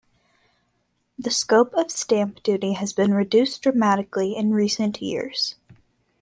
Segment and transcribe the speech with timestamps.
[1.19, 5.57] The scope of stamp duty has been reduced dramatically in recent years.